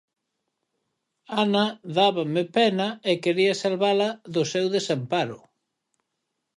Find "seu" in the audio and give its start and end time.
4.51-4.65